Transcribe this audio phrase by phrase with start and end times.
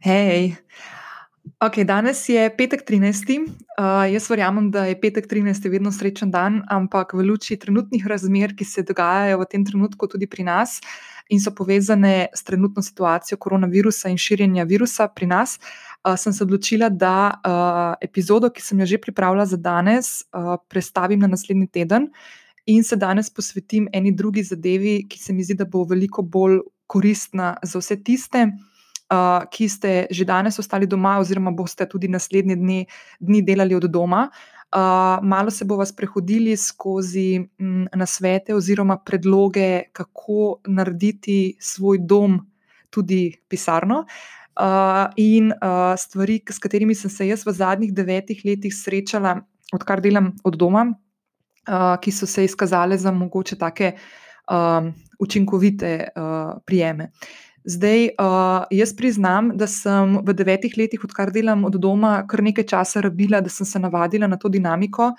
[0.00, 0.56] Hej.
[1.60, 3.44] Okay, danes je petek 13.
[3.76, 5.68] Uh, jaz verjamem, da je petek 13.
[5.68, 10.24] vedno srečen dan, ampak v luči trenutnih razmer, ki se dogajajo v tem trenutku tudi
[10.24, 10.78] pri nas
[11.28, 16.44] in so povezane s trenutno situacijo koronavirusa in širjenja virusa pri nas, uh, sem se
[16.48, 21.68] odločila, da uh, epizodo, ki sem jo že pripravila za danes, uh, prestavim na naslednji
[21.68, 22.08] teden
[22.64, 26.62] in se danes posvetim eni drugi zadevi, ki se mi zdi, da bo veliko bolj
[26.88, 28.48] koristna za vse tiste
[29.10, 32.80] uh, ki ste že danes ostali doma, oziroma boste tudi naslednje dni,
[33.20, 34.30] dni delali od doma.
[34.70, 42.38] Uh, malo se bomo sprehodili skozi m, nasvete oziroma predloge, kako narediti svoj dom
[42.90, 44.06] tudi pisarno.
[44.60, 49.40] Uh, in uh, stvari, s katerimi sem se jaz v zadnjih devetih letih srečala,
[49.72, 56.60] odkar delam od doma, uh, ki so se izkazale za mogoče take uh, učinkovite uh,
[56.66, 57.10] prijeme.
[57.10, 62.40] Uh, Zdaj, uh, jaz priznam, da sem v devetih letih, odkar delam od doma, kar
[62.42, 65.12] nekaj časa rabila, da sem se navadila na to dinamiko.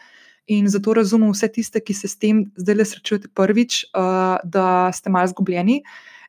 [0.50, 4.90] In zato razumem vse tiste, ki se s tem zdaj le srečujete prvič, uh, da
[4.94, 5.84] ste malo zgubljeni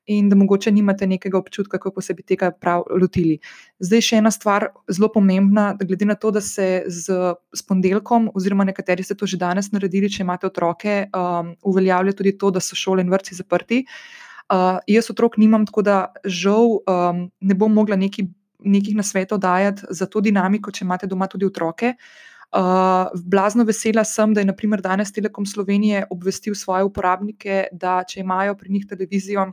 [0.07, 3.39] in da mogoče nimate nekega občutka, kako se bi tega prav lotili.
[3.79, 7.19] Zdaj, še ena stvar, zelo pomembna, da glede na to, da se z,
[7.55, 12.35] z ponedeljkom, oziroma nekateri ste to že danes naredili, če imate otroke, um, uveljavlja tudi
[12.39, 13.85] to, da so šole in vrtci zaprti.
[14.51, 18.27] Uh, jaz otrok nimam, tako da žal um, ne bom mogla neki,
[18.65, 21.95] nekih nasvetov dajati za to dinamiko, če imate doma tudi otroke.
[22.53, 28.21] Uh, blazno vesela sem, da je naprimer danes Telekom Slovenije obvestil svoje uporabnike, da če
[28.21, 29.47] imajo pri njih televizijo,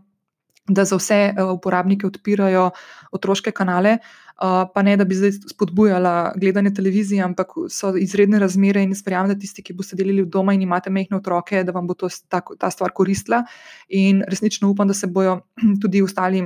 [0.68, 2.70] da za vse uh, uporabnike odpirajo
[3.16, 3.98] otroške kanale.
[4.40, 9.34] Uh, pa ne, da bi zdaj spodbujala gledanje televizije, ampak so izredne razmere in verjamem,
[9.34, 12.08] da tisti, ki boste delili v doma in imate mehne otroke, da vam bo to,
[12.32, 13.42] ta, ta stvar koristila.
[13.90, 15.42] In resnično upam, da se bodo
[15.84, 16.46] tudi ostali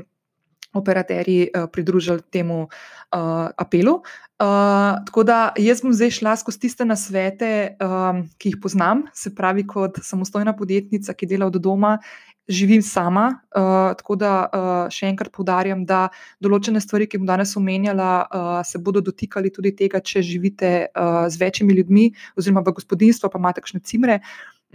[0.73, 3.93] operaterji uh, pridružili temu uh, apelu.
[3.93, 9.31] Uh, tako da jaz bom zdaj šla skozi tiste nasvete, um, ki jih poznam, se
[9.35, 11.97] pravi, kot samostojna podjetnica, ki dela od doma.
[12.47, 16.09] Živim sama, uh, tako da uh, še enkrat poudarjam, da
[16.43, 21.23] določene stvari, ki bom danes omenjala, uh, se bodo dotikali tudi tega, če živite uh,
[21.31, 24.19] z večjimi ljudmi, oziroma v gospodinstvu, pa imate kakšne cimre,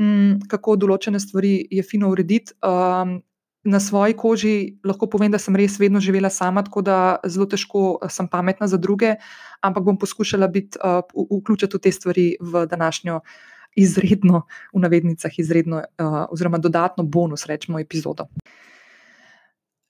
[0.01, 2.57] um, kako določene stvari je fino urediti.
[2.65, 3.19] Um,
[3.65, 7.99] na svoji koži lahko povem, da sem res vedno živela sama, tako da zelo težko
[8.03, 9.17] eh, sem pametna za druge,
[9.61, 11.03] ampak bom poskušala biti, uh,
[11.41, 13.21] vključiti te stvari v današnjo
[13.77, 18.29] izredno, v navednicah, izredno, uh, oziroma dodatno bonus, rečemo, epizodo.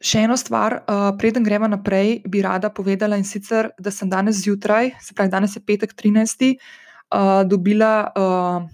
[0.01, 4.41] Še eno stvar, uh, preden gremo naprej, bi rada povedala in sicer, da sem danes
[4.41, 6.57] zjutraj, se pravi, danes je petek 13.
[7.13, 8.69] Uh, dobila uh,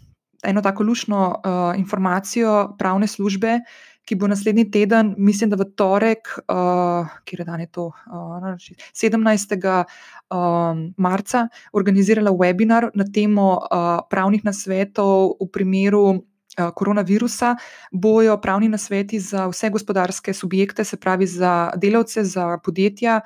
[0.44, 3.61] eno tako lušno uh, informacijo pravne službe,
[4.04, 8.53] ki bo naslednji teden, mislim, da v torek, uh, kjer je dan je to, uh,
[8.92, 9.56] 17.
[9.65, 16.06] Uh, marca, organizirala webinar na temo uh, pravnih nasvetov v primeru.
[16.54, 17.56] Koronavirusa
[17.91, 23.16] bojo pravni nasveti za vse gospodarske subjekte, se pravi za delavce, za podjetja,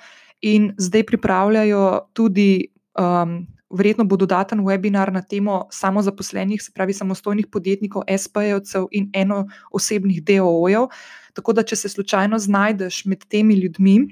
[0.41, 7.47] in zdaj pripravljajo tudi um, verjetno bo dodaten webinar na temo samozaposlenih, se pravi samostojnih
[7.53, 10.89] podjetnikov, SP-jevcev in enoosebnih DOO-jev.
[11.37, 14.09] Tako da, če se slučajno znajdeš med temi ljudmi,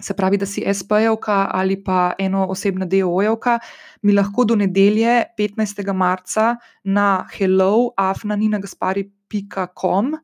[0.00, 3.58] se pravi, da si SP-jevka ali pa enoosebna DOO-jevka,
[4.02, 5.92] mi lahko do nedelje, 15.
[5.92, 10.16] marca, na hello.afnanina.com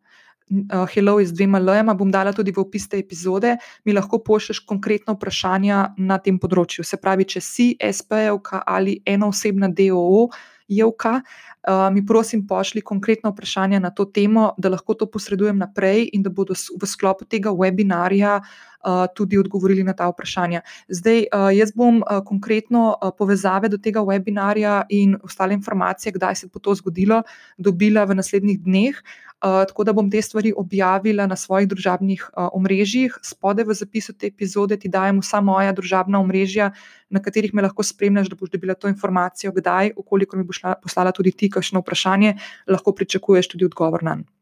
[0.53, 4.63] uh, hello z dvema lojama, bom dala tudi v opis te epizode, mi lahko pošlješ
[4.69, 6.85] konkretno vprašanja na tem področju.
[6.85, 10.29] Se pravi, če si SP-jevka ali enoosebna DOO.
[10.73, 16.07] Jevka, uh, mi prosim, pošli konkretno vprašanje na to temo, da lahko to posredujem naprej
[16.17, 18.72] in da bodo v sklopu tega webinarja uh,
[19.15, 20.63] tudi odgovorili na ta vprašanja.
[20.89, 26.75] Zdaj, jaz bom konkretno povezave do tega webinarja in ostale informacije, kdaj se bo to
[26.75, 27.23] zgodilo,
[27.59, 29.03] dobila v naslednjih dneh.
[29.43, 33.17] Uh, tako da bom te stvari objavila na svojih družabnih uh, omrežjih.
[33.27, 36.69] Spode v zapisu te epizode ti dajem vsa moja družabna omrežja,
[37.11, 41.11] na katerih me lahko spremljaš, da boš dobila to informacijo, kdaj, ukoliko mi boš poslala
[41.11, 42.37] tudi ti kakšno vprašanje,
[42.71, 44.42] lahko pričakuješ tudi odgovor na njega.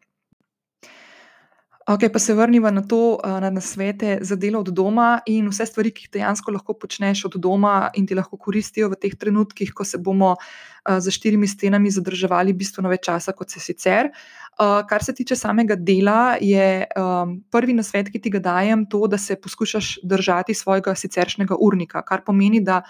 [1.90, 5.66] Ok, pa se vrnimo na to, eh, na nasvete za delo od doma in vse
[5.66, 9.72] stvari, ki jih dejansko lahko počneš od doma in ti lahko koristijo v teh trenutkih,
[9.75, 14.06] ko se bomo eh, za štirimi stenami zadrževali bistveno več časa kot se sicer.
[14.06, 16.87] Eh, kar se tiče samega dela, je
[17.50, 22.22] prvi nasvet, ki ti ga dajem, to, da se poskušaš držati svojega siceršnjega urnika, kar
[22.22, 22.82] pomeni, da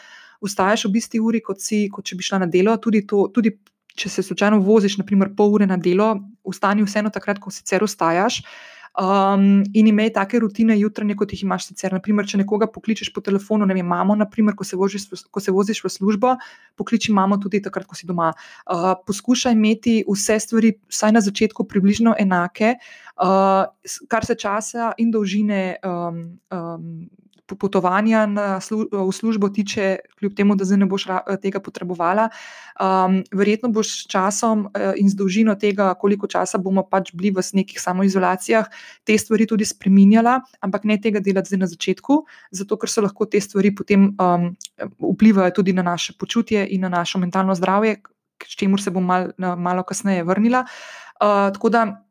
[0.45, 3.31] vstaješ ob isti uri, kot si, kot če bi šla na delo, tudi to.
[3.33, 3.57] Tudi
[4.01, 6.13] Če se slučajno voziš, naprimer, pol ure na delo,
[6.47, 8.39] vstani vseeno takrat, ko sicer vstajaš,
[8.99, 11.93] Um, in imej take rutine jutranje, kot jih imaš sicer.
[11.95, 15.55] Naprimer, če nekoga pokličeš po telefonu, ne vem, mamo, naprimer, ko, se voziš, ko se
[15.55, 16.35] voziš v službo,
[16.81, 18.33] pokliči mamo tudi takrat, ko si doma.
[18.67, 22.75] Uh, poskušaj imeti vse stvari, vsaj na začetku, približno enake,
[23.23, 23.71] uh,
[24.11, 25.79] kar se časa in dolžine.
[25.87, 27.09] Um, um,
[27.57, 28.27] potovanja
[28.61, 31.07] slu v službo tiče, kljub temu, da zdaj ne boš
[31.43, 32.29] tega potrebovala.
[32.81, 37.33] Um, verjetno boš s časom uh, in z dolžino tega, koliko časa bomo pač bili
[37.35, 38.69] v nekih samoizolacijah,
[39.05, 43.27] te stvari tudi spremenjala, ampak ne tega delati zdaj na začetku, zato ker so lahko
[43.27, 44.51] te stvari potem um,
[45.01, 48.01] vplivajo tudi na naše počutje in na našo mentalno zdravje,
[48.41, 50.65] k čemu se bom mal, malo kasneje vrnila.
[51.21, 52.10] Uh, tako da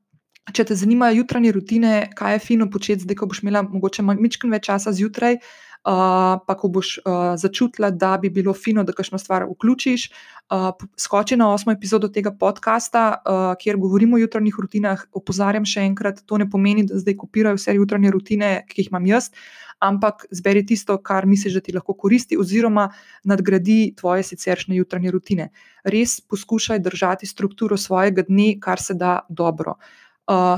[0.53, 4.21] Če te zanimajo jutranje rutine, kaj je fino početi, zdaj, ko boš imela mogoče malo
[4.23, 9.19] več časa zjutraj, uh, pa ko boš uh, začutila, da bi bilo fino, da kakšno
[9.21, 10.09] stvar vključiš,
[10.49, 15.05] uh, skoči na osmo epizodo tega podcasta, uh, kjer govorimo o jutranjih rutinah.
[15.13, 19.05] Opozarjam še enkrat, to ne pomeni, da zdaj kopirajo vse jutranje rutine, ki jih imam
[19.11, 19.29] jaz,
[19.85, 22.89] ampak zberi tisto, kar misliš, da ti lahko koristi, oziroma
[23.23, 25.49] nadgradi tvoje siceršnje jutranje rutine.
[25.87, 29.77] Res poskušaj držati strukturo svojega dne, kar se da dobro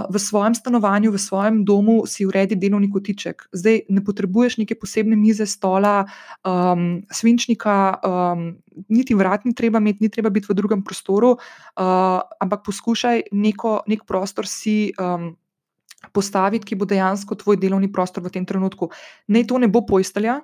[0.10, 3.48] v svojem stanovanju, v svojem domu si uredi delovni kotiček.
[3.56, 6.04] Zdaj ne potrebuješ neke posebne mize, stola,
[6.44, 8.60] um, svinčnika, um,
[8.92, 13.88] niti vrat ni treba imeti, ni treba biti v drugem prostoru, uh, ampak poskušaj neko,
[13.88, 14.92] nek prostor si.
[15.00, 15.38] Um,
[16.02, 18.88] Postaviti, ki bo dejansko tvoj delovni prostor v tem trenutku.
[19.30, 20.40] Ne, to ne bo postelja,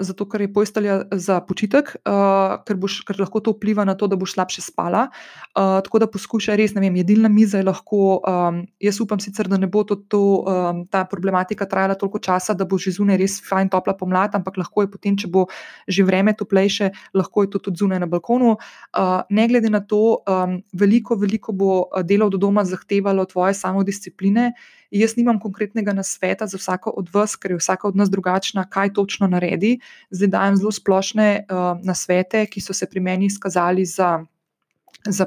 [0.00, 4.08] zato ker je postelja za počitek, uh, ker, boš, ker lahko to vpliva na to,
[4.08, 5.08] da boš slabše spala.
[5.54, 8.20] Uh, tako da poskušaj res, ne vem, jedilna miza je lahko.
[8.24, 12.54] Um, jaz upam sicer, da ne bo to, to, um, ta problematika trajala toliko časa,
[12.54, 15.46] da bo že zunaj res fajn topla pomlad, ampak lahko je potem, če bo
[15.88, 18.56] že vreme toplejše, lahko je to tudi zunaj na balkonu.
[18.56, 24.54] Uh, ne glede na to, um, veliko, veliko bo delo od doma zahtevalo tvoje samodiscipline.
[24.94, 28.92] Jaz nimam konkretnega nasveta za vsako od vas, ker je vsaka od nas drugačna, kaj
[28.94, 29.74] točno naredi.
[30.10, 34.20] Zdaj dajem zelo splošne uh, nasvete, ki so se pri meni izkazali za.
[35.04, 35.26] Za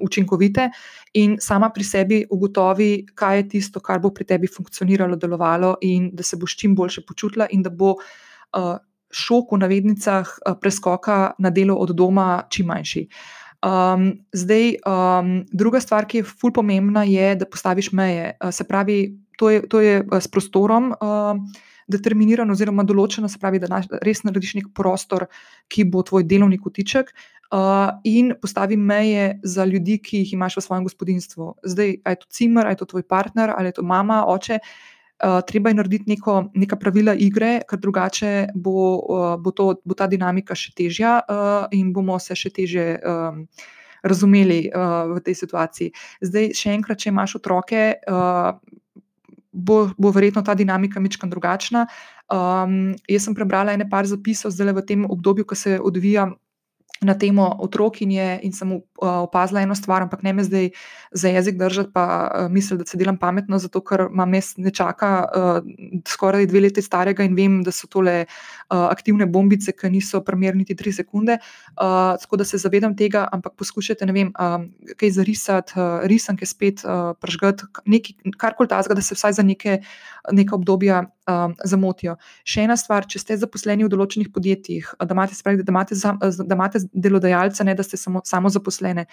[0.00, 0.70] učinkovite,
[1.20, 6.06] in sama pri sebi ugotovi, kaj je tisto, kar bo pri tebi funkcioniralo, delovalo, in
[6.16, 8.78] da se boš čim boljše počutila, in da bo uh,
[9.12, 13.04] šok v navednicah uh, preskoka na delo od doma čim manjši.
[13.60, 18.38] Um, zdaj, um, druga stvar, ki je fully pomembna, je, da postaviš meje.
[18.40, 21.36] Uh, se pravi, to je, to je s prostorom uh,
[21.90, 25.26] determinirano, oziroma določeno, se pravi, da naš, res narediš nek prostor,
[25.70, 27.12] ki bo tvoj delovni kotiček.
[27.50, 31.48] Uh, in postavi meje za ljudi, ki jih imaš v svojem gospodinstvu.
[31.66, 34.60] Zdaj, ali je to cimer, ali je to tvoj partner, ali je to mama, oče.
[35.20, 39.98] Uh, treba je narediti neko, neka pravila igre, ker drugače bo, uh, bo, to, bo
[39.98, 42.86] ta dinamika še težja uh, in bomo se še teže.
[43.04, 43.44] Um,
[44.00, 45.90] Razumeli uh, v tej situaciji.
[46.24, 48.56] Zdaj, še enkrat, če imaš otroke, uh,
[49.52, 51.86] bo, bo verjetno ta dinamika mečkam drugačna.
[52.30, 56.30] Um, jaz sem prebrala ene par zapisov, zdaj v tem obdobju, ko se odvija
[57.00, 60.66] na temo otrokinje in sem opazila eno stvar, ampak ne me zdaj
[61.12, 65.24] za jezik držati, pa mislim, da se delam pametno, zato ker imam jaz ne čaka
[66.08, 68.26] skoraj dve leti starega in vem, da so tole
[68.68, 71.38] aktivne bombice, ki niso primerne niti tri sekunde.
[72.20, 74.32] Tako da se zavedam tega, ampak poskušajte, ne vem,
[75.00, 75.72] kaj zarisati,
[76.04, 76.84] risanke spet
[77.20, 77.64] pržgati,
[78.36, 79.80] karkoli tazga, da se vsaj za neke,
[80.32, 82.16] neke obdobja um, zamotijo.
[82.44, 86.16] Še ena stvar, če ste zaposleni v določenih podjetjih, da imate, spravi, da imate, za,
[86.18, 89.06] da imate delodajalce, ne da ste samo, samo zaposlene.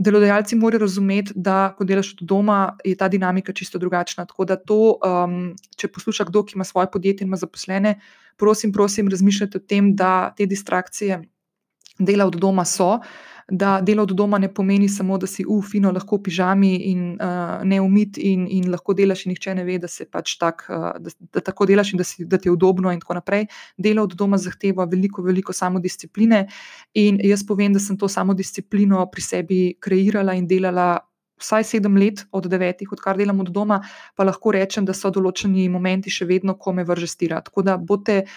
[0.00, 4.24] Delodajalci morajo razumeti, da ko delaš od doma, je ta dinamika čisto drugačna.
[4.30, 7.98] Tako da, to, um, če posluša kdo, ki ima svoje podjetje in ima zaposlene,
[8.40, 11.20] prosim, prosim, razmišljajte o tem, da te distrakcije
[12.00, 12.98] dela od doma so.
[13.50, 17.00] Uh, da delo od doma ne pomeni samo, da si ufino lahko v pižami in
[17.20, 20.64] uh, ne umit in, in lahko delaš, in nihče ne ve, da se pač tak,
[20.70, 23.48] uh, da, da tako delaš in da, si, da ti je udobno, in tako naprej.
[23.78, 26.46] Delo od doma zahteva veliko, veliko samodiscipline.
[26.94, 30.92] In jaz povem, da sem to samodisciplino pri sebi kreirala in delala.
[31.40, 33.78] Vsaj sedem let od devetih, odkar delam od doma,
[34.12, 37.38] pa lahko rečem, da so določeni momenti še vedno, ko me vrže stira.
[37.40, 38.34] Tako da bote uh,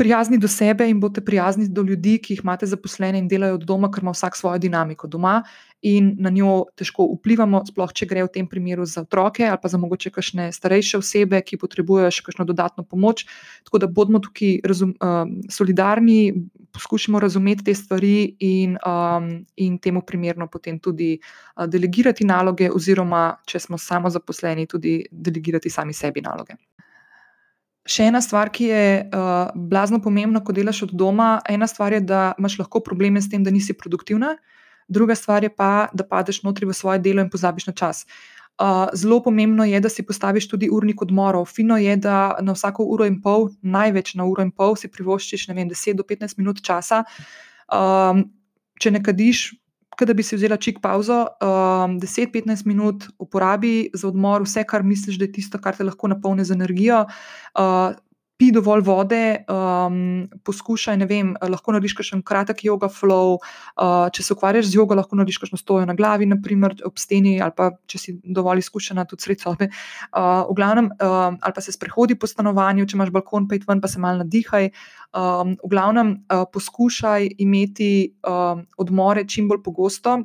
[0.00, 3.66] prijazni do sebe in boste prijazni do ljudi, ki jih imate zaposlene in delajo od
[3.68, 5.42] doma, ker ima vsak svojo dinamiko doma
[5.84, 9.68] in na njo težko vplivamo, sploh če gre v tem primeru za otroke ali pa
[9.68, 13.26] za mogoče kakšne starejše osebe, ki potrebujejo še kakšno dodatno pomoč.
[13.68, 16.32] Tako da bodimo tukaj razum, uh, solidarni,
[16.72, 23.34] poskušamo razumeti te stvari in, um, in temu primerno potem tudi uh, delegirati naloge, oziroma
[23.44, 26.56] če smo samo zaposleni, tudi delegirati sami sebi naloge.
[27.90, 32.00] Še ena stvar, ki je uh, blazno pomembna, ko delaš od doma, ena stvar je,
[32.06, 34.36] da imaš lahko probleme s tem, da nisi produktivna,
[34.86, 38.04] druga stvar je pa, da padeš notri v svoje delo in pozabiš na čas.
[38.60, 41.48] Uh, zelo pomembno je, da si postaviš tudi urnik odmorov.
[41.48, 45.48] Fino je, da na vsako uro in pol, največ na uro in pol, si privoščiš
[45.48, 47.02] vem, 10 do 15 minut časa.
[47.72, 48.28] Um,
[48.80, 49.48] če ne kadiš,
[50.06, 55.18] da bi si vzela čik pauzo, um, 10-15 minut uporabi za odmor, vse, kar misliš,
[55.18, 57.04] da je tisto, kar te lahko napolni z energijo.
[57.54, 57.96] Uh,
[58.40, 63.36] pi dovolj vode, um, poskušaj, ne vem, lahko narediš še en kratek yoga flow.
[63.36, 67.36] Uh, če se ukvarjaš z jogo, lahko narediš še stojo na glavi, naprimer ob steni,
[67.44, 69.68] ali pa če si dovolj izkušena, tudi sred sobe.
[70.08, 73.84] Uh, v glavnem, uh, ali pa se sprehodi po stanovanju, če imaš balkon, pej ven,
[73.84, 74.72] pa se malo nadihaj.
[75.12, 77.92] Um, v glavnem, uh, poskušaj imeti
[78.24, 80.22] um, odmore čim bolj pogosto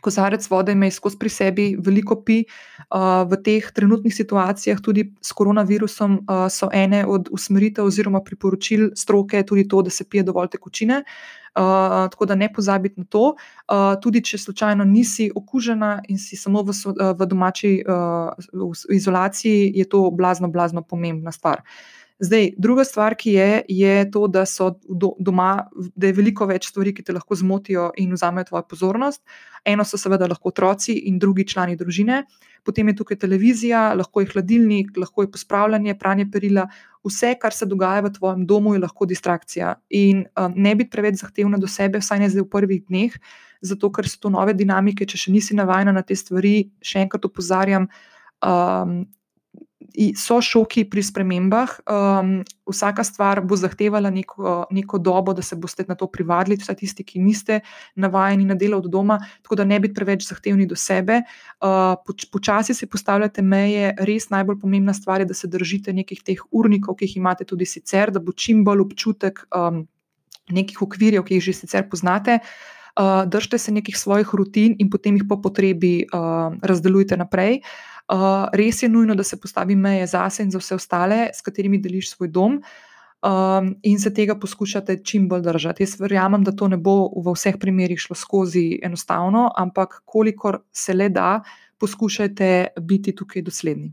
[0.00, 2.44] kozarec vode imej skozi pri sebi, veliko pi.
[2.90, 8.90] Uh, v teh trenutnih situacijah, tudi s koronavirusom, uh, so ene od usmeritev oziroma priporočil
[8.98, 11.04] stroke tudi to, da se pije dovolj tekočine.
[11.50, 13.34] Uh, tako da ne pozabite na to.
[13.34, 16.74] Uh, tudi če slučajno nisi okužena in si samo v,
[17.18, 21.62] v domači uh, v izolaciji, je to blazno, blazno pomembna stvar.
[21.62, 26.44] Uh, Zdaj, druga stvar, ki je, je to, da so do, doma, da je veliko
[26.44, 29.22] več stvari, ki te lahko zmotijo in vzamejo tvojo pozornost.
[29.64, 32.18] Eno so seveda lahko otroci in drugi člani družine,
[32.64, 36.66] potem je tukaj televizija, lahko je hladilnik, lahko je pospravljanje, pranje perila.
[37.08, 39.72] Vse, kar se dogaja v tvojem domu, je lahko distrakcija.
[39.96, 43.16] In um, ne biti preveč zahtevna do sebe, vsaj ne zdaj v prvih dneh,
[43.64, 45.08] zato ker so to nove dinamike.
[45.08, 47.88] Če še nisi navajena na te stvari, še enkrat opozarjam.
[48.44, 49.06] Um,
[50.16, 51.76] so šoki pri spremembah.
[51.86, 56.76] Um, vsaka stvar bo zahtevala neko, neko dobo, da se boste na to privadili, vsaj
[56.80, 57.60] tisti, ki niste
[57.96, 61.22] navajeni na delo od doma, tako da ne biti preveč zahtevni do sebe.
[61.60, 61.94] Uh,
[62.32, 66.96] počasi si postavljate meje, res najbolj pomembna stvar je, da se držite nekih teh urnikov,
[66.96, 69.84] ki jih imate tudi sicer, da bo čim bolj občutek um,
[70.50, 72.40] nekih okvirjev, ki jih že sicer poznate.
[72.98, 77.60] Uh, držite se nekih svojih rutin in potem jih po potrebi uh, razdelujte naprej.
[77.62, 81.44] Uh, Uh, res je nujno, da se postavi meje zase in za vse ostale, s
[81.46, 82.56] katerimi deliš svoj dom,
[83.22, 85.82] um, in se tega poskušate čim bolj držati.
[85.82, 90.94] Jaz verjamem, da to ne bo v vseh primerih šlo skozi enostavno, ampak kolikor se
[90.94, 91.40] le da,
[91.78, 93.92] poskušajte biti tukaj dosledni.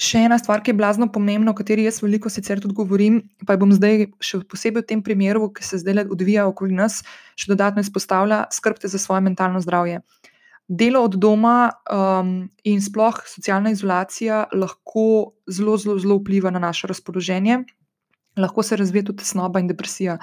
[0.00, 3.56] Še ena stvar, ki je blazno pomembna, o kateri jaz veliko sicer tudi govorim, pa
[3.60, 7.02] bom zdaj še posebej v tem primeru, ki se zdaj odvija okoli nas,
[7.36, 10.00] še dodatno izpostavlja, skrbite za svoje mentalno zdravje.
[10.70, 16.86] Delo od doma um, in sploh socialna izolacija lahko zelo, zelo, zelo vpliva na naše
[16.86, 17.64] razpoloženje,
[18.38, 20.14] lahko se razvije tudi tesnoba in depresija.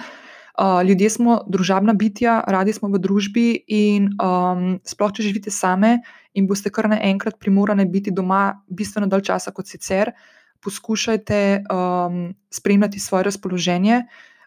[0.57, 5.97] Uh, ljudje smo družabna bitja, radi smo v družbi, in um, sploh če živite same
[6.33, 10.15] in boste kar naenkrat primorani biti doma bistveno dalj časa kot sicer,
[10.63, 13.99] poskušajte um, spremljati svoje razpoloženje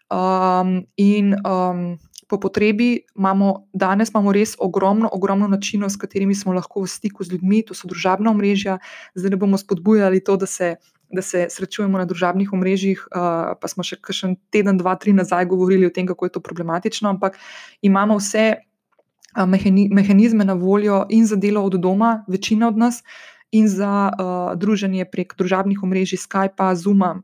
[0.09, 1.99] um, in um,
[2.31, 7.27] po potrebi imamo danes imamo res ogromno, ogromno načinov, s katerimi smo lahko v stiku
[7.27, 8.77] z ljudmi, to so družabna omrežja.
[9.19, 10.77] Zdaj ne bomo spodbujali to, da se,
[11.11, 15.49] da se srečujemo na družabnih omrežjih, uh, pa smo še kakšen teden, dva, tri nazaj
[15.51, 17.35] govorili o tem, kako je to problematično, ampak
[17.83, 19.43] imamo vse uh,
[19.91, 23.03] mehanizme na voljo in za delo od doma, večina od nas,
[23.51, 27.17] in za uh, druženje prek družabnih omrežij, Skypa, Zuma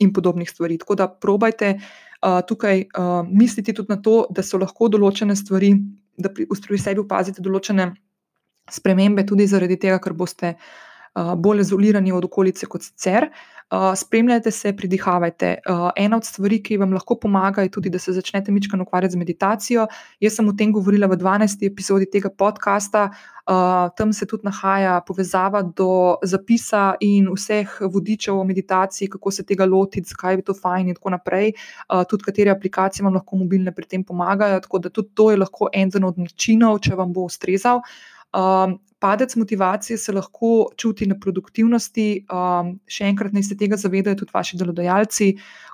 [0.00, 0.80] in podobnih stvari.
[0.80, 1.76] Tako da probajte
[2.46, 5.72] tukaj uh, misliti tudi na to, da so lahko določene stvari,
[6.18, 7.90] da pri, pri sebi opazite določene
[8.72, 10.85] spremembe, tudi zaradi tega, ker boste uh,
[11.36, 13.30] bolj izolirani od okolice kot sicer.
[13.70, 15.56] Uh, spremljajte se, pridihavajte.
[15.68, 19.12] Uh, ena od stvari, ki vam lahko pomaga, je tudi, da se začnete mičkano ukvarjati
[19.12, 19.86] z meditacijo.
[20.20, 21.66] Jaz sem o tem govorila v 12.
[21.66, 23.08] epizodi tega podcasta.
[23.46, 29.42] Uh, tam se tudi nahaja povezava do zapisa in vseh vodičev o meditaciji, kako se
[29.42, 31.52] tega lotiti, zakaj je to fajn, in tako naprej.
[31.90, 34.60] Uh, tudi katere aplikacije vam lahko mobilne pri tem pomagajo.
[34.60, 37.82] Tako da tudi to je lahko eden od načinov, če vam bo ustrezal.
[38.36, 42.26] Um, padec motivacije se lahko čuti na produktivnosti.
[42.32, 45.30] Um, še enkrat, naj se tega zavedajo tudi vaši delodajalci.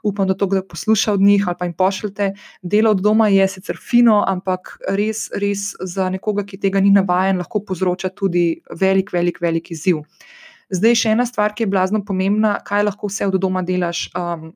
[0.06, 2.32] Upam, da to kdo posluša od njih ali pa jim pošljete.
[2.62, 7.42] Delo od doma je sicer fino, ampak res, res za nekoga, ki tega ni navaden,
[7.42, 10.02] lahko povzroča tudi velik, velik, velik izziv.
[10.72, 14.06] Zdaj, še ena stvar, ki je blazno pomembna, kaj lahko vse od doma delaš.
[14.16, 14.52] Um,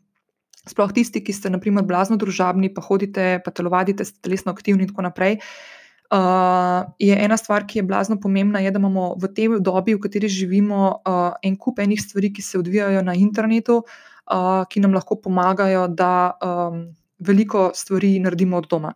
[0.66, 4.90] sploh tisti, ki ste, naprimer, blazno družabni, pa hodite, pa telovadite, ste telesno aktivni in
[4.90, 5.36] tako naprej.
[5.38, 5.76] Uh,
[6.98, 10.28] je ena stvar, ki je blazno pomembna, je, da imamo v tej dobi, v kateri
[10.28, 15.18] živimo, uh, en kup enih stvari, ki se odvijajo na internetu, uh, ki nam lahko
[15.18, 16.86] pomagajo, da um,
[17.18, 18.92] veliko stvari naredimo od doma.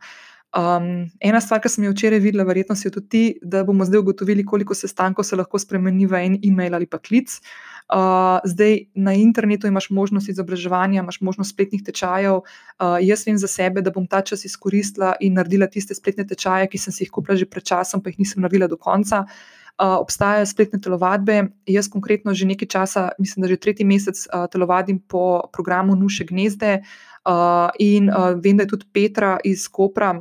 [0.50, 3.86] Um, ena stvar, ki sem jo včeraj videla, verjetno si jo tudi ti, da bomo
[3.86, 7.38] zdaj ugotovili, koliko sestankov se lahko spremeni v en e-mail ali pa klic.
[7.38, 12.34] Uh, Uh, zdaj na internetu imaš možnost izobraževanja, imaš možnost spletnih tečajev.
[12.34, 16.68] Uh, jaz vem za sebe, da bom ta čas izkoristila in naredila tiste spletne tečaje,
[16.70, 19.26] ki sem si jih kupila že pred časom, pa jih nisem naredila do konca.
[19.80, 21.56] obstajajo spletne telovadbe.
[21.66, 26.82] Jaz konkretno že nekaj časa, mislim, da že tretji mesec telovadim po programu Nuše gnezde
[27.78, 28.10] in
[28.42, 30.20] vem, da je tudi Petra iz Kopra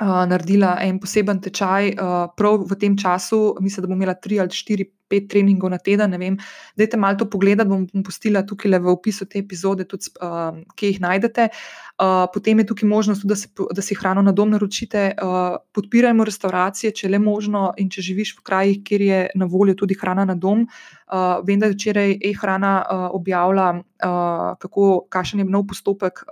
[0.00, 1.94] naredila en poseben tečaj
[2.36, 6.10] prav v tem času, mislim, da bom imela tri ali štiri pet treningov na teden,
[6.10, 6.36] ne vem.
[6.78, 10.56] Dajte malo to pogledati, bom, bom postila tukaj le v opisu te epizode, tudi uh,
[10.74, 11.48] kje jih najdete.
[11.94, 15.12] Uh, potem je tukaj možnost, da, se, da si hrano na dom naročite.
[15.14, 19.76] Uh, podpirajmo restauracije, če le možno in če živiš v krajih, kjer je na voljo
[19.78, 20.64] tudi hrana na dom.
[20.64, 26.24] Uh, vem, da je včeraj e-hrana uh, objavila, uh, kakšen je nov postopek.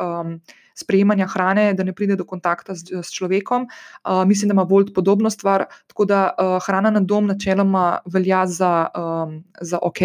[0.75, 3.69] Sprejemanja hrane, da ne pride do kontakta s, s človekom.
[4.05, 8.47] Uh, mislim, da ima Volt podobno stvar, tako da uh, hrana na dom načeloma velja
[8.47, 10.01] za, um, za ok.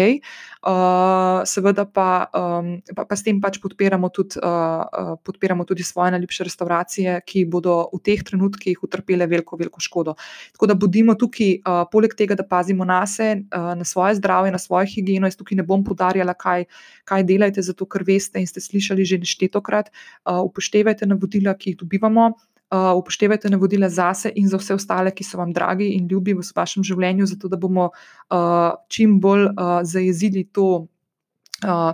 [0.62, 6.10] Uh, seveda pa, um, pa, pa s tem pač podpiramo tudi, uh, podpiramo tudi svoje
[6.10, 10.16] najljubše restauracije, ki bodo v teh trenutkih utrpele veliko, veliko škodo.
[10.52, 14.52] Tako da bodimo tukaj, uh, poleg tega, da pazimo na sebe, uh, na svoje zdravje,
[14.52, 15.26] na svojo higieno.
[15.30, 16.66] Jaz tukaj ne bom podarjala, kaj,
[17.08, 19.92] kaj delate, zato ker veste in ste slišali že neštetokrat.
[20.24, 25.24] Uh, upoštevajte navodila, ki jih dobivamo, uh, upoštevajte navodila zase in za vse ostale, ki
[25.24, 29.80] so vam dragi in ljubi v vašem življenju, zato da bomo uh, čim bolj uh,
[29.82, 30.88] zajezili to.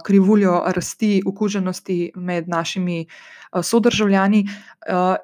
[0.05, 3.07] Krivuljo rasti okuženosti med našimi
[3.63, 4.45] sodržavljani,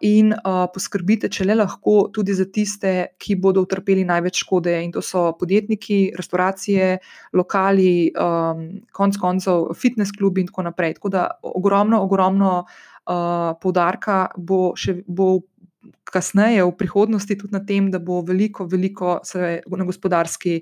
[0.01, 0.33] in
[0.75, 5.31] poskrbite, če le lahko, tudi za tiste, ki bodo utrpeli največ škode, in to so
[5.37, 6.99] podjetniki, restauracije,
[7.37, 8.13] lokali,
[8.97, 10.97] konc koncev, fitness klubi in tako naprej.
[11.01, 14.73] Tako da ogromno, ogromno uh, poudarka bo
[15.07, 15.41] bo
[16.13, 20.61] kasneje, v prihodnosti, tudi na tem, da bo veliko, veliko se na gospodarski,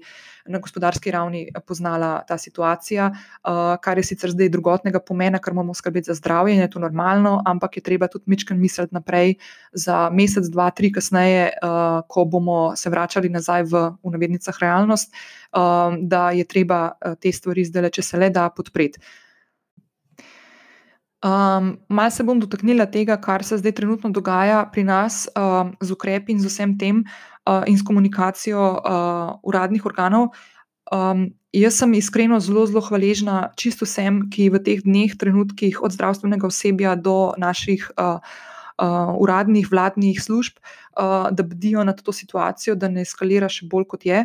[0.48, 5.74] na gospodarski ravni poznala ta situacija, uh, kar je sicer zdaj drugotnega pomena, ker moramo
[5.74, 9.36] skrbeti za zdravje in je to normalno, ampak je treba tudi mičken misliti naprej
[9.72, 15.14] za mesec, dva, tri kasneje, uh, ko bomo se vračali nazaj v, v navednicah realnost,
[15.98, 19.00] da je treba te stvari zdaj, če se le da, podpreti.
[21.24, 25.90] Um, Malce se bom dotaknila tega, kar se zdaj trenutno dogaja pri nas um, z
[25.90, 27.02] ukrepi in z vsem tem,
[27.42, 30.30] uh, in s komunikacijo uh, uradnih organov.
[30.94, 35.90] Um, jaz sem iskreno zelo, zelo hvaležna čisto vsem, ki v teh dneh, trenutkih, od
[35.90, 38.22] zdravstvenega osebja do naših uh,
[38.78, 40.62] uh, uradnih vladnih služb,
[40.94, 44.22] uh, da bdijo nad to situacijo, da ne eskalira še bolj kot je.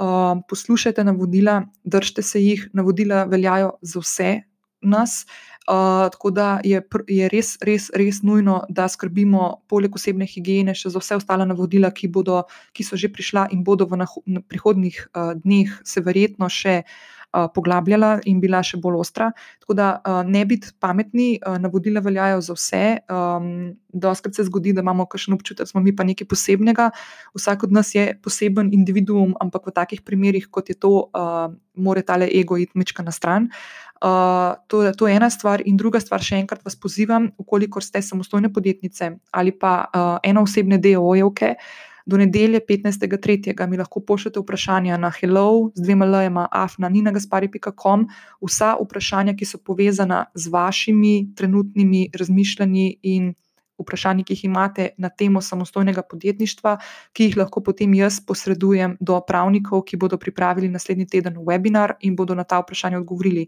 [0.00, 4.32] Uh, poslušajte navodila, držite se jih, navodila veljajo za vse
[4.80, 5.28] nas.
[5.28, 10.90] Uh, tako da je, je res, res, res nujno, da skrbimo, poleg osebne higiene, še
[10.90, 12.42] za vse ostale navodila, ki, bodo,
[12.72, 14.00] ki so že prišla in bodo v
[14.48, 17.19] prihodnih uh, dneh se verjetno še uh,
[17.54, 19.30] poglabljala in bila še bolj ostra.
[19.62, 22.84] Tako da uh, ne biti pametni, uh, navodila veljajo za vse.
[23.10, 23.50] Um,
[23.90, 26.90] Doskrat se zgodi, da imamo kakšen občutek, da smo mi pa nekaj posebnega.
[27.34, 32.02] Vsak od nas je poseben individuum, ampak v takih primerih, kot je to, uh, mora
[32.02, 33.50] tale ego iti mečka na stran.
[34.00, 38.00] Uh, to, to je ena stvar, in druga stvar, še enkrat vas pozivam, ukolikor ste
[38.00, 41.54] samostojne podjetnice ali pa uh, eno osebne DOJ-ovke,
[42.06, 43.66] do nedelje 15.3.
[43.68, 48.06] mi lahko pošljete vprašanja na hello, z dvema lajema, afna, ninagaspari.com,
[48.46, 53.34] vsa vprašanja, ki so povezana z vašimi trenutnimi razmišljanji in
[53.80, 56.76] vprašanji, ki jih imate na temo samostojnega podjetništva,
[57.12, 62.16] ki jih lahko potem jaz posredujem do pravnikov, ki bodo pripravili naslednji teden webinar in
[62.16, 63.46] bodo na ta vprašanja odgovorili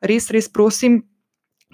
[0.00, 1.02] res, res prosim,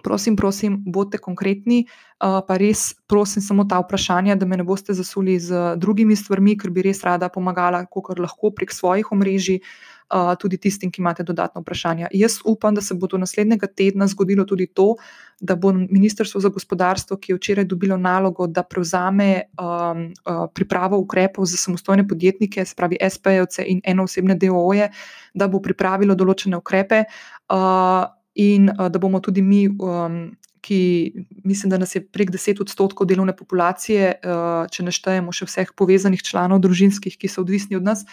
[0.04, 1.84] prosim, prosim, bodite konkretni,
[2.22, 6.56] uh, pa res prosim samo ta vprašanja, da me ne boste zasuli z drugimi stvarmi,
[6.58, 9.62] ker bi res rada pomagala, kako lahko prek svojih omrežij.
[10.08, 12.06] Uh, tudi tistim, ki imate dodatno vprašanje.
[12.16, 14.94] Jaz upam, da se bo do naslednjega tedna zgodilo tudi to,
[15.40, 20.06] da bo Ministrstvo za gospodarstvo, ki je včeraj dobilo nalogo, da prevzame um,
[20.54, 24.88] pripravo ukrepov za samostojne podjetnike, se pravi SP-jevce in enoosebne DOO-je,
[25.34, 27.04] da bo pripravilo določene ukrepe.
[27.52, 31.12] Uh, in uh, da bomo tudi mi, um, ki
[31.44, 36.22] mislim, da nas je prek 10 odstotkov delovne populacije, uh, če naštejemo še vseh povezanih
[36.22, 38.04] članov družinskih, ki so odvisni od nas,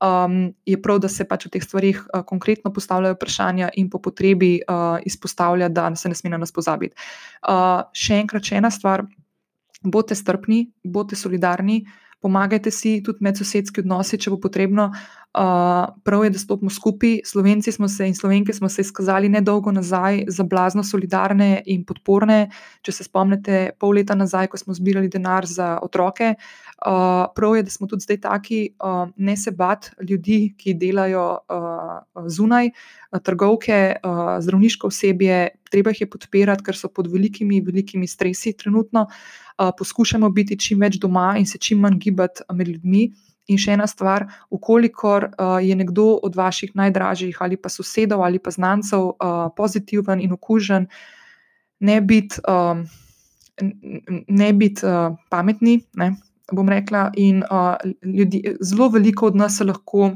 [0.00, 4.00] um, je prav, da se pač o teh stvarih uh, konkretno postavljajo vprašanja in po
[4.02, 6.94] potrebi uh, izpostavlja, da se ne sme na nas pozabiti.
[7.42, 9.06] Uh, še enkrat, še ena stvar.
[9.82, 11.84] Bodite strpni, bodite solidarni,
[12.20, 14.90] pomagajte si tudi med sosedski odnosi, če bo potrebno.
[15.38, 15.44] Uh,
[16.04, 17.20] prav je, da stopimo skupaj.
[17.24, 22.48] Slovenci smo se in slovenke smo se izkazali nedolgo nazaj za blazno solidarne in podporne.
[22.82, 27.62] Če se spomnite, pol leta nazaj, ko smo zbirali denar za otroke, uh, prav je,
[27.62, 33.22] da smo tudi zdaj taki, uh, ne se bat ljudi, ki delajo uh, zunaj, uh,
[33.22, 35.38] trgovke, uh, zdravniško osebje,
[35.70, 39.06] treba jih je podpirati, ker so pod velikimi, velikimi stresi trenutno.
[39.58, 43.12] Uh, poskušamo biti čim več doma in se čim manj gibati med ljudmi
[43.48, 48.38] In še ena stvar, ukolikor uh, je nekdo od vaših najdražjih ali pa sosedov ali
[48.38, 50.88] pa znancev uh, pozitiven in okužen,
[51.80, 52.84] ne biti um,
[54.58, 56.12] bit, uh, pametni, ne,
[56.52, 60.12] bom rekla, in uh, ljudi, zelo veliko od nas se lahko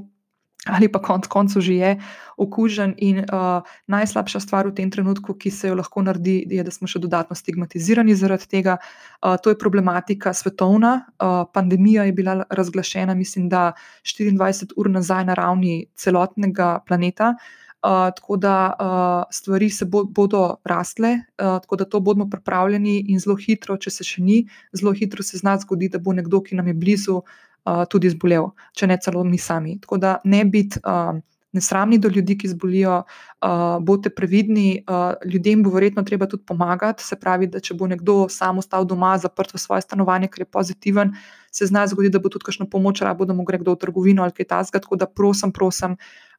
[0.67, 1.91] ali pa konec koncev že je
[2.39, 2.95] okužen.
[2.99, 6.87] In uh, najslabša stvar v tem trenutku, ki se jo lahko naredi, je, da smo
[6.87, 8.79] še dodatno stigmatizirani zaradi tega.
[9.23, 11.07] Uh, to je problematika svetovna.
[11.19, 13.73] Uh, pandemija je bila razglašena, mislim, da
[14.07, 17.35] 24 ur nazaj na ravni celotnega planeta.
[17.83, 23.11] Uh, tako da uh, stvari se bo, bodo rastle, uh, tako da to bomo pripravljeni
[23.11, 26.39] in zelo hitro, če se še ni, zelo hitro se zna zgoditi, da bo nekdo,
[26.47, 29.79] ki nam je blizu, uh, uh, tudi zbolel, če ne celo mi sami.
[29.81, 31.19] Tako da ne biti uh,
[31.53, 37.05] nesramni do ljudi, ki zbolijo, uh, bodite previdni, uh, ljudem bo verjetno treba tudi pomagati.
[37.05, 40.51] Se pravi, da če bo nekdo sam ostal doma, zaprt v svoje stanovanje, ker je
[40.51, 41.13] pozitiven,
[41.53, 44.25] se zna zgoditi, da bo tudi kakšno pomoč rabo, da mu gre kdo v trgovino
[44.25, 44.81] ali kaj tasga.
[44.81, 45.99] Tako da prosim, prosim,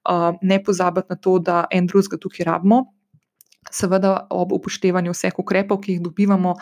[0.09, 2.85] uh, ne pozabite na to, da en drugega tukaj rabimo.
[3.71, 6.57] Seveda, ob upoštevanju vseh ukrepov, ki jih dobivamo,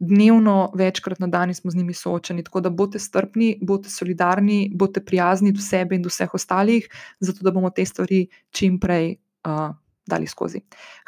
[0.00, 2.44] dnevno, večkrat na dan smo z njimi soočeni.
[2.44, 6.88] Tako da bodite strpni, bodite solidarni, bodite prijazni do sebe in do vseh ostalih,
[7.20, 9.16] zato da bomo te stvari čim prej.
[9.44, 9.76] Uh,
[10.10, 10.60] dali skozi.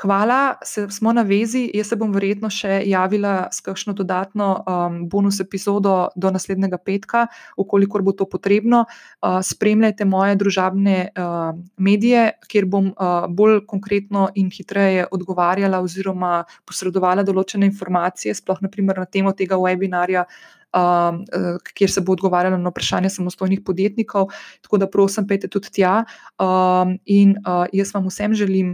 [0.02, 1.64] Hvala, se, smo na vezi.
[1.74, 7.26] Jaz se bom verjetno še javila s kakšno dodatno um, bonus epizodo do naslednjega petka,
[7.58, 8.84] ukolikor bo to potrebno.
[9.20, 16.42] Uh, spremljajte moje družabne uh, medije, kjer bom uh, bolj konkretno in hitreje odgovarjala oziroma
[16.68, 20.26] posredovala določene informacije, sploh naprimer na temo tega webinarja.
[20.72, 24.30] Uh, kjer se bo odgovarjalo na vprašanje samostojnih podjetnikov.
[24.64, 25.98] Tako da, prosim, pejte tudi tja.
[26.40, 28.72] Uh, in uh, jaz vam vsem želim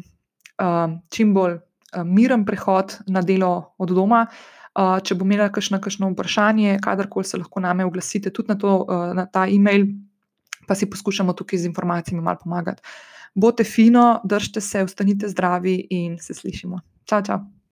[0.63, 4.27] uh, čim bolj uh, miren prehod na delo od doma.
[4.79, 8.77] Uh, če bo imela kakšno, kakšno vprašanje, kadarkoli se lahko name oglasite, tudi na, to,
[8.85, 9.89] uh, na ta e-mail,
[10.69, 12.83] pa si poskušamo tukaj z informacijami malo pomagati.
[13.35, 16.81] Bote fino, držite se, ostanite zdravi in se slišimo.
[17.05, 17.58] Čau, čau.